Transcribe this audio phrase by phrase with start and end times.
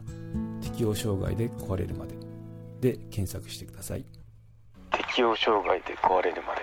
[0.62, 2.14] 適応障害で壊れるまで。
[2.82, 4.06] で検索してください。
[4.92, 6.62] 適応障害で壊れるまで。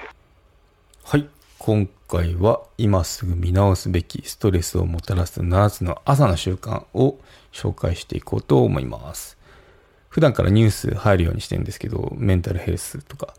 [1.03, 1.27] はい。
[1.59, 7.19] 今回は今すぐ見直すべきストレスをもたらす7つの朝の習慣を
[7.53, 9.41] 紹介していこうと思います。
[10.11, 13.33] 普段からニュース入るようにしてるんですけど、メンタルヘルスとか、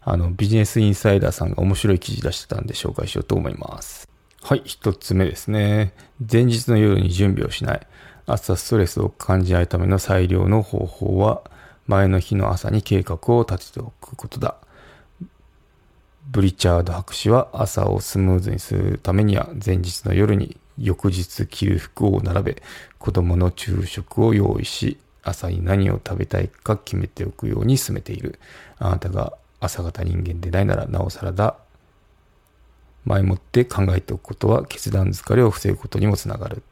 [0.00, 4.08] あの、ビジネスインサイダーさんが面白い記事出してたんで紹介しようと思います。
[4.42, 5.92] はい、一つ目ですね。
[6.20, 7.86] 前日の夜に準備をしない。
[8.26, 11.42] 朝ストレスを感じないための最良の方法は、
[11.86, 14.56] 前の日の朝に計画を立てておくことだ。
[16.30, 22.62] ブリチャード博士は朝をスムーズにするためには前日の夜に翌日着る服を並べ
[22.98, 28.38] 子供の昼食を用意し朝に何を食べたいか決めておくように進めている。
[28.78, 31.56] あなたが朝方人間でないならなおさらだ。
[33.04, 36.62] 前もって考えておくことは決断疲れを防ぐことにもつながる。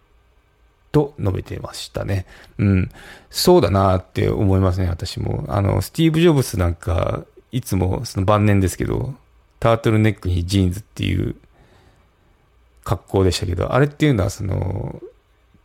[0.93, 2.27] と述べてましたね。
[2.59, 2.91] うん。
[3.31, 5.45] そうだなって思いますね、私も。
[5.49, 9.15] あの、スティーブ・ジョブスなんか、いつもその晩年ですけど、
[9.61, 11.37] タートルネックにジーンズっていう
[12.85, 15.01] 格好でしたけど、あれっていうのはその、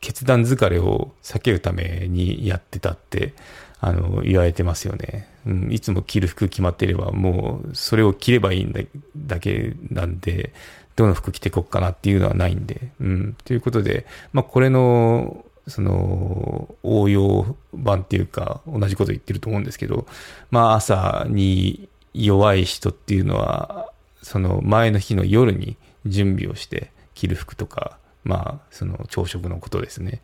[0.01, 3.33] 決断疲れを避けるためにやってたって、
[3.79, 5.27] あの、言われてますよね。
[5.45, 8.81] うん、いつも着る服決まっていれば、もう、それを着ればいいんだ、
[9.15, 10.53] だけなんで、
[10.95, 13.35] どの服着てこっかなっていうのはないんで、うん。
[13.45, 20.05] ということで、まあ、これの、その、応用版っていうか、同じこと言ってると思うんですけど、
[20.49, 23.91] まあ、朝に弱い人っていうのは、
[24.21, 30.21] その前の日の夜に準備をして着る服とか、まあ、その朝食のことですね。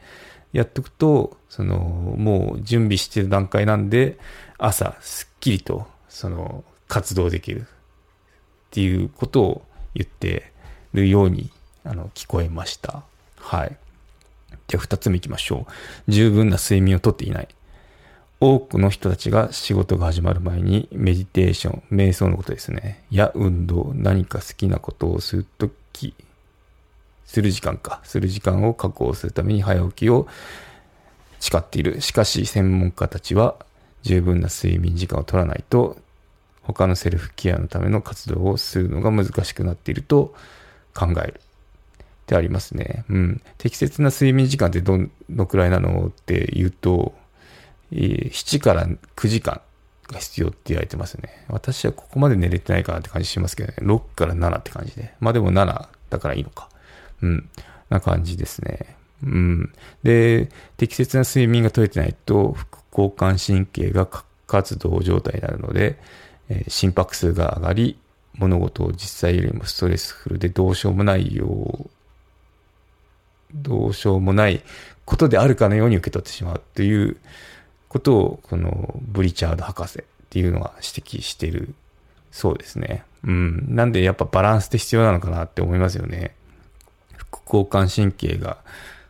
[0.54, 4.18] やっておくと、その、もう準備してる段階なんで、
[4.58, 7.66] 朝、すっきりと、その、活動できるっ
[8.72, 10.52] ていうことを言って
[10.94, 11.52] るように、
[11.84, 13.04] あの、聞こえました。
[13.38, 13.78] はい。
[14.68, 15.68] じゃあ、二つ目行きましょ
[16.08, 16.12] う。
[16.12, 17.48] 十分な睡眠をとっていない。
[18.40, 23.04] 多くの人たちが仕事が始まる前にメディテーション、瞑想のことですね。
[23.10, 26.14] や運動、何か好きなことをするとき
[27.28, 30.28] する時間か、する時間を確保するために早起きを
[31.40, 32.02] 誓っている。
[32.02, 33.56] しかし、専門家たちは
[34.02, 35.98] 十分な睡眠時間を取らないと、
[36.64, 40.34] 他のセルフケアのための活動をするのが難しくなっていると
[40.94, 41.40] 考える。
[41.40, 43.06] ってありますね。
[43.10, 43.42] うん。
[43.58, 44.98] 適切な睡眠時間ってど
[45.30, 47.14] のくらいなのって言うと、
[47.92, 49.62] 7から9時間
[50.08, 51.46] が必要って言われてますね。
[51.50, 53.76] 私はここまで寝れてないかなって感じしますけどね。
[53.82, 55.14] 6から7って感じで。
[55.20, 56.70] まあでも7だからいいのか。
[57.22, 57.50] うん、
[57.90, 58.96] な感じですね。
[59.24, 59.74] うん。
[60.04, 64.08] で、適切な睡眠が取れてないと、副交感神経が
[64.48, 65.98] 活動状態になるので、
[66.50, 68.00] えー、心拍数が上がり、
[68.36, 71.90] 物事を実際よりもストレスフルでどうしようもないよう、
[73.54, 74.62] どうしようもない
[75.06, 77.18] ことであるかのように受け取ってしまうという
[77.88, 81.74] ことを、このブリチャード博士っていうのが指摘してる
[82.32, 83.04] そうですね。
[83.24, 83.76] うん。
[83.76, 86.36] なんでやっぱバランスって必要なのかなって思いますよね。
[87.48, 88.58] 交感神経が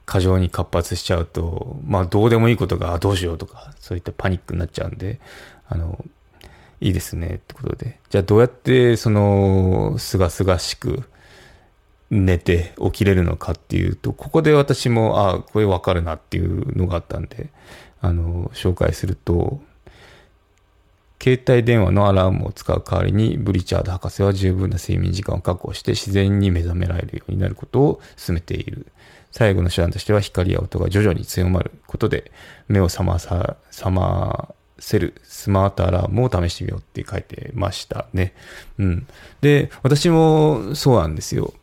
[0.06, 5.20] 過剰に活発しちゃうと、まあどうでもいいことがどうしようとか、そういったパニックになっちゃうんで、
[5.68, 6.04] あの、
[6.80, 8.00] いいですねってことで。
[8.10, 11.04] じゃあどうやってその、すがすがしく
[12.10, 17.50] 寝て起きれるのかっていうと、ここで私も、あこれわかるなっていうのがあったんで、
[18.00, 19.60] あの、紹介すると、
[21.22, 28.88] 携帯電話のアラームを使う代わりに、ブリチャード博士は十分な睡眠時間を確保して自然に目覚められるようになることを進めている。
[29.32, 32.32] 最後の手段としては光や音が徐々に強まることで、
[32.68, 38.34] 目を覚まさ、覚ませるスマートアラームを試してみようって書いてましたね。
[38.78, 39.08] うん。
[39.42, 41.54] で、私もそうなんですよ。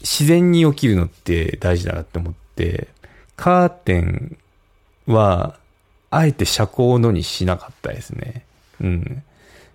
[0.00, 2.88] 自然に起きるのって大事だなって思って、
[3.36, 4.36] カーテン
[5.06, 5.58] は、
[6.10, 8.44] あえて遮光のにしなかったですね。
[8.80, 9.22] うん。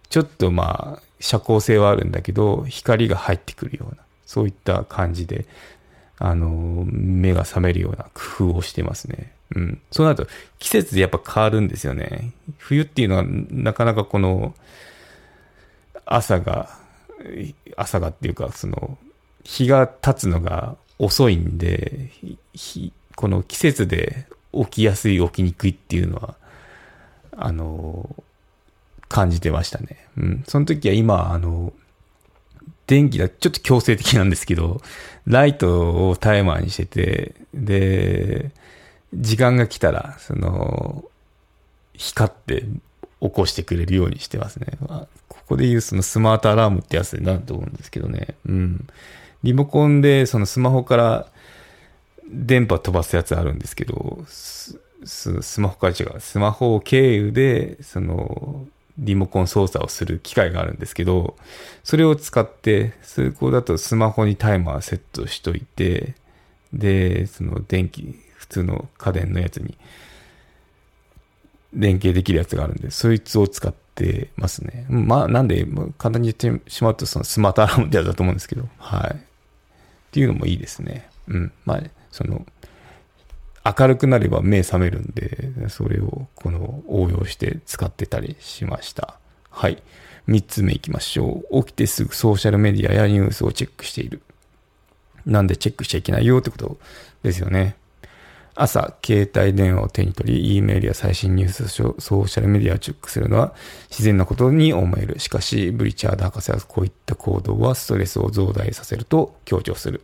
[0.09, 5.45] ちょっとまあ、遮光性はあるんだけど、光が入ってくるような、そういった感じで、
[6.17, 9.31] あの、目が覚めるような工夫をしてますね。
[9.55, 9.81] うん。
[9.91, 12.33] そうなると、季節でやっぱ変わるんですよね。
[12.57, 14.53] 冬っていうのは、なかなかこの、
[16.05, 16.79] 朝が
[17.75, 18.97] 朝がっていうか、その、
[19.43, 22.09] 日が経つのが遅いんで、
[23.15, 26.35] この季節で起きやすい、起きにくいっていうのは、
[27.35, 28.23] あの、
[29.19, 29.97] 感じてましたね。
[30.17, 30.43] うん。
[30.47, 31.73] その時は今、あの、
[32.87, 34.81] 電気だ、ちょっと強制的なんですけど、
[35.25, 38.51] ライトをタイマーにしてて、で、
[39.13, 41.03] 時間が来たら、その、
[41.95, 42.63] 光って
[43.21, 44.67] 起こしてくれるようにしてますね。
[44.87, 48.35] まあ、ここで言うそのスマートアラームってやつになると思うんですけどね。
[48.47, 48.87] うん。
[49.43, 51.27] リモコンでそのスマホから
[52.29, 54.79] 電波飛ばすやつあるんですけど、ス
[55.59, 56.19] マホから違う。
[56.19, 58.65] スマホを経由で、その、
[58.99, 61.35] リモコン操作をする機械があるんですけど、
[61.83, 66.15] それを使って、通行だとスマホにタイマーセットしといて、
[66.73, 69.77] で、その電気、普通の家電のやつに
[71.73, 74.85] 連携できるやつがあるんで、そいつを使ってますね。
[74.89, 75.65] まあ、なんで、
[75.97, 79.15] 簡単に言ってしまうと、そのスマートアラームってやだと思うんですけど、はい。
[79.15, 79.17] っ
[80.11, 81.09] ていうのもいいですね。
[81.27, 81.51] うん。
[81.65, 82.45] まあ、その、
[83.65, 89.19] 明るくなれば目覚めるんで、それをこの応用して使ってたりしました。
[89.49, 89.81] はい。
[90.27, 91.63] 三つ目行きましょう。
[91.63, 94.21] 起きてすぐソーシャルメディアやニュースをチェックしている。
[95.25, 96.77] なんでチェックしちゃいけないよってこと
[97.23, 97.75] ですよね。
[98.55, 103.53] 朝、携帯電話を手に取り、E メールや最新ニュース、ソーシャルメディアをチェックするのは
[103.89, 105.19] 自然なことに思える。
[105.19, 110.03] しかし、ブリチャード博士はこういった行動はストレスを増大させると強調する。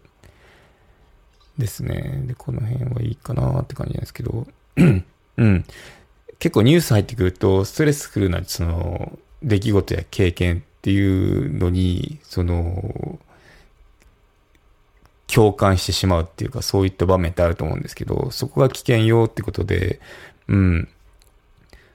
[1.58, 2.24] ですね。
[2.28, 4.48] で、この辺はいいかなって感じなんですけど、
[4.78, 5.66] うん。
[6.40, 13.20] 結構ニュース入ってくると、ストレスフルな、その、出来事や経験っていうのに、その、
[15.28, 20.00] 共感してしまうっていうか、そういった場面ってあると思うんですけど、そこが危険よってことで、
[20.48, 20.88] うん。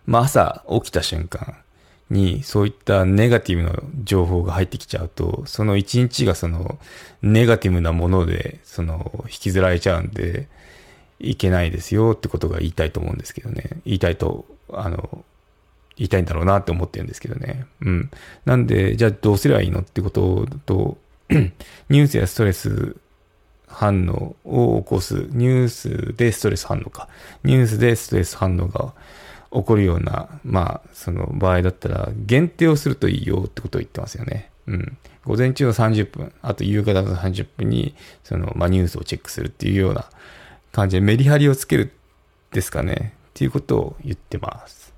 [0.07, 1.57] まあ朝起きた瞬間、
[2.11, 6.79] にそういったネガティブな情報が入ってきちゃうと、その一日がその
[7.23, 10.49] ネガティブなもので、その引きずられちゃうんで、
[11.21, 13.81] いけないですよってことが言いたいと思うんですけどね。
[13.85, 15.25] 言いたいと、あの、
[15.97, 17.67] 言いたいんだろうなって思ってるんですけどね。
[17.83, 18.11] うん。
[18.47, 19.81] なんで、じゃあどうすればいいの？
[19.81, 20.99] ってことと、
[21.29, 22.97] ニュースやストレス
[23.69, 27.09] 反応を起こす、ニュースでストレス反応か。
[27.45, 28.95] ニュースでストレス反応が
[29.53, 34.51] 起こるような、まあ、その場合だったら、限定をするといいよってことを言ってますよね。
[34.67, 34.99] うん。
[35.25, 40.09] 午前中の30分、あと夕方の30分に、その、まあ、ニュースをチェックするっていうような
[40.73, 41.93] 感じでメリハリをつける
[42.53, 43.15] ですかね。
[43.31, 44.93] っていうことを言ってます。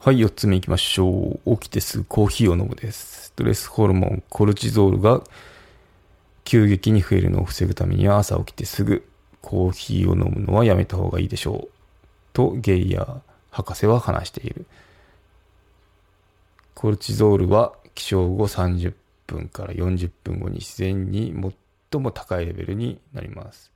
[0.00, 1.56] はい、4つ目行きましょう。
[1.56, 3.26] 起きてすぐコーヒーを飲むです。
[3.26, 5.22] ストレスホルモン、コルチゾールが
[6.44, 9.06] 急激に増えるのを防ぐためには朝起きてすぐ
[9.40, 11.73] コーヒーを飲むのはやめた方がいいでしょう。
[12.34, 13.20] とゲイヤー
[13.50, 14.66] 博士は話している。
[16.74, 18.92] コルチゾールは起床後30
[19.26, 21.32] 分から40分後に自然に
[21.90, 23.70] 最も高いレベルになります。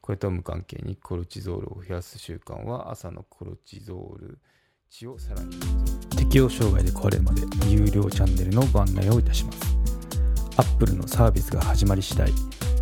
[0.00, 4.38] これと無関係にコルチゾールを増やす習慣は朝のコルチゾール
[4.88, 5.56] 値をさらに
[6.16, 9.76] 適応障害で壊れるまで有料チャンネルのご案内をいたします。
[10.56, 12.32] アップルのサービスが始まり次第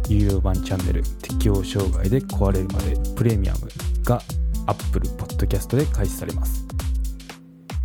[0.09, 3.69] 有料版チャンネル適応障害で壊れるまでプレミアム
[4.05, 4.23] が
[4.69, 6.67] Apple Podcast で開始されます。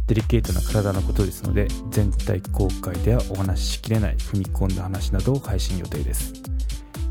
[0.05, 6.33] デリケートな体のことですので、全体公開ではお話ししきれない踏み込んだ話などを配信予定です。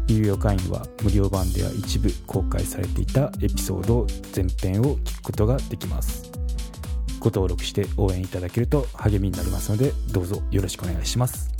[0.09, 6.31] 有料会員は無料版では一部公開されていたエピソード全編を聞くことができます。
[7.19, 11.52] ご登録して応援いただけると励みになりますので、どうぞよろしくお願いします。